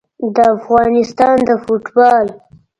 د 0.35 0.37
افغانستان 0.55 1.37
د 1.47 1.49
فوټبال 1.63 2.25